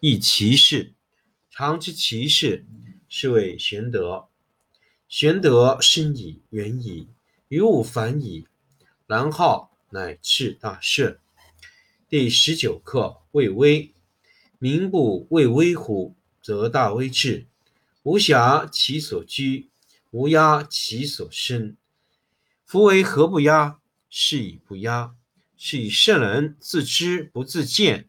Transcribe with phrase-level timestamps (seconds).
[0.00, 0.94] 亦其事，
[1.50, 2.64] 常知其事，
[3.08, 4.28] 是谓玄德。
[5.08, 7.08] 玄德深矣，远矣，
[7.48, 8.46] 于物反矣，
[9.06, 11.18] 然后乃至大顺。
[12.08, 13.90] 第十九课为微。
[14.58, 17.46] 民不畏威乎，则大威至。
[18.02, 19.68] 无暇其所居，
[20.10, 21.76] 无压其所生。
[22.64, 23.78] 夫为何不压？
[24.08, 25.14] 是以不压。
[25.56, 28.08] 是以圣人自知不自见。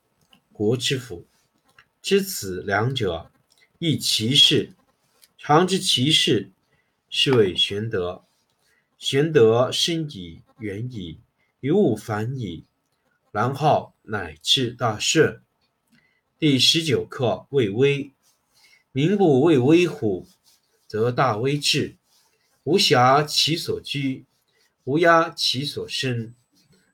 [0.53, 1.25] 国之福，
[2.01, 3.31] 知此两者，
[3.79, 4.73] 亦其事。
[5.37, 6.51] 常知其事，
[7.09, 8.23] 是谓玄德。
[8.97, 11.19] 玄德深矣，远矣，
[11.59, 12.65] 于物反矣，
[13.31, 15.41] 然后乃至大顺。
[16.37, 18.11] 第十九课为微。
[18.91, 20.27] 民不畏威乎，
[20.85, 21.95] 则大威至。
[22.63, 24.25] 无暇其所居，
[24.83, 26.35] 无压其所生。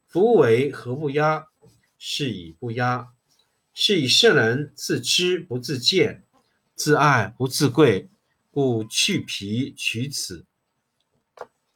[0.07, 1.47] 夫为何不压？
[1.97, 3.09] 是以不压。
[3.79, 6.23] 是以圣人自知不自见，
[6.73, 8.09] 自爱不自贵，
[8.49, 10.47] 故去皮取此。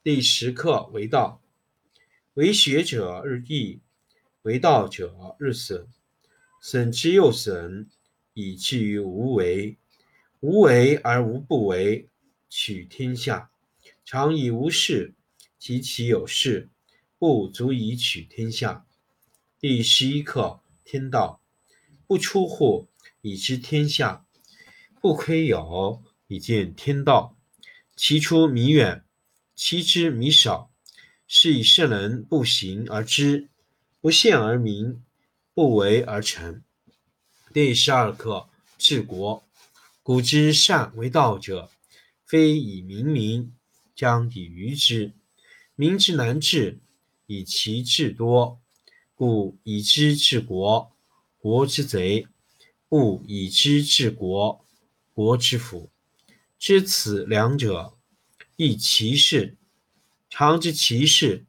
[0.02, 1.44] 第十课为道，
[2.34, 3.82] 为学者日益，
[4.42, 5.86] 为道者日损，
[6.60, 7.88] 损之又损，
[8.34, 9.78] 以至于无为。
[10.40, 12.10] 无为而无不为，
[12.50, 13.52] 取天下
[14.04, 15.14] 常以无事，
[15.60, 16.68] 及其有事，
[17.20, 18.88] 不足以取天下。
[19.60, 21.41] 第十一课天道。
[22.12, 22.90] 不出户
[23.22, 24.26] 以知天下，
[25.00, 27.38] 不窥有以见天道。
[27.96, 29.06] 其出弥远，
[29.56, 30.74] 其知弥少。
[31.26, 33.48] 是以圣人不行而知，
[34.02, 35.02] 不见而明，
[35.54, 36.62] 不为而成。
[37.54, 39.46] 第十二课治国。
[40.04, 41.72] 古之善为道者，
[42.26, 43.54] 非以明民，
[43.96, 45.14] 将以愚之。
[45.76, 46.82] 民之难治，
[47.28, 48.60] 以其智多。
[49.16, 50.92] 故以知治国。
[51.42, 52.28] 国之贼，
[52.88, 54.64] 不以知治国，
[55.12, 55.90] 国之福。
[56.60, 57.98] 知此两者，
[58.58, 59.58] 亦其事。
[60.30, 61.48] 常知其事，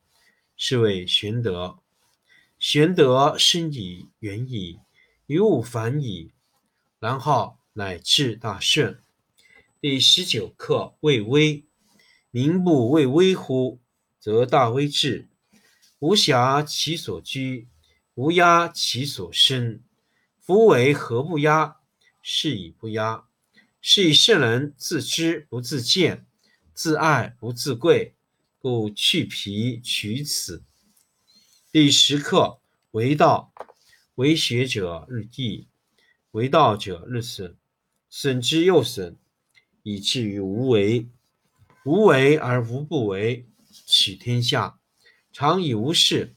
[0.57, 1.77] 是谓玄德。
[2.59, 4.81] 玄德深矣，远矣，
[5.27, 6.33] 于物反矣，
[6.99, 8.99] 然后乃至大顺。
[9.79, 11.67] 第十九课为微。
[12.31, 13.79] 民不畏威乎，
[14.19, 15.29] 则大威至。
[15.99, 17.69] 无暇其所居。
[18.15, 19.81] 无压其所生，
[20.39, 21.79] 夫为何不压？
[22.21, 23.25] 是以不压。
[23.81, 26.27] 是以圣人自知不自见，
[26.75, 28.15] 自爱不自贵，
[28.59, 30.63] 故去皮取此。
[31.73, 32.61] 第十课
[32.91, 33.51] 为道，
[34.17, 35.67] 为学者日益，
[36.33, 37.57] 为道者日损，
[38.11, 39.17] 损之又损，
[39.83, 41.09] 以至于无为。
[41.85, 43.47] 无为而无不为，
[43.87, 44.79] 取天下
[45.33, 46.37] 常以无事，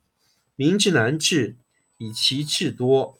[0.55, 1.55] 民之难治，
[1.97, 3.17] 以其智多。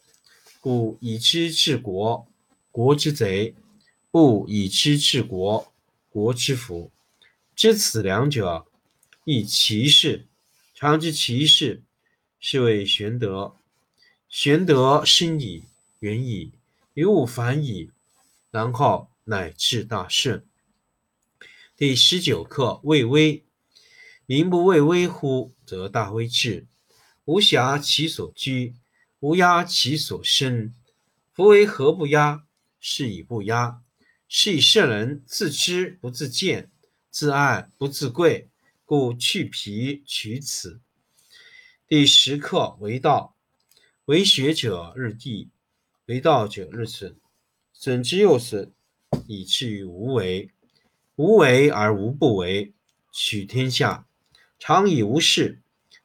[0.60, 2.28] 故以知治国，
[2.70, 3.54] 国之贼；
[4.12, 5.72] 不以知治国，
[6.08, 6.92] 国之福。
[7.56, 8.66] 知此两者，
[9.24, 10.26] 亦其事。
[10.74, 11.82] 常知其事，
[12.38, 13.56] 是谓玄德。
[14.28, 15.64] 玄德深矣，
[15.98, 16.52] 远矣，
[16.94, 17.90] 于物反矣，
[18.52, 20.44] 然后乃至大顺。
[21.76, 23.42] 第十九课畏威。
[24.26, 26.66] 民不畏威乎，则大威至。
[27.24, 28.74] 无暇其所居，
[29.20, 30.74] 无压其所生。
[31.32, 32.44] 夫为何不压？
[32.80, 33.80] 是以不压。
[34.28, 36.72] 是以圣人自知不自见，
[37.10, 38.48] 自爱不自贵，
[38.84, 40.80] 故去皮取此。
[41.86, 43.36] 第十课为道。
[44.06, 45.48] 为学者日益，
[46.06, 47.16] 为道者日损，
[47.72, 48.72] 损之又损，
[49.28, 50.50] 以至于无为。
[51.14, 52.74] 无为而无不为，
[53.12, 54.08] 取天下
[54.58, 55.61] 常以无事，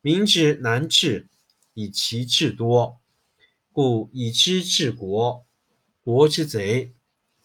[0.00, 1.28] 民之难治，
[1.74, 3.00] 以其智多。
[3.72, 5.46] 故以知治国，
[6.02, 6.92] 国之贼；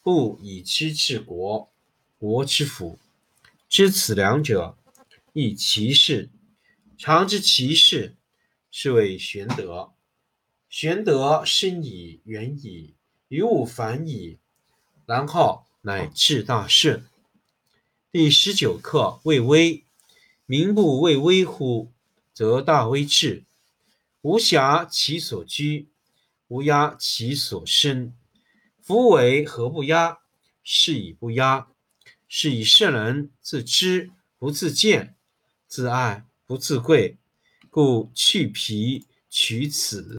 [0.02, 1.72] 不以知治国，
[2.18, 2.98] 国之福。
[3.68, 4.76] 知此两者，
[5.32, 6.30] 亦其事。
[6.96, 8.16] 常知其事，
[8.70, 9.92] 是谓玄德。
[10.68, 12.94] 玄德深矣，远矣，
[13.28, 14.38] 于物反矣，
[15.06, 15.64] 然后。
[15.86, 17.04] 乃至大顺。
[18.10, 19.84] 第十九课畏威。
[20.46, 21.92] 民不畏威乎，
[22.34, 23.44] 则大威至。
[24.20, 25.88] 无暇其所居，
[26.48, 28.12] 无压其所生。
[28.82, 30.18] 夫为何不压？
[30.62, 31.68] 是以不压。
[32.26, 35.14] 是以圣人自知不自见，
[35.68, 37.16] 自爱不自贵，
[37.70, 40.10] 故去皮取此。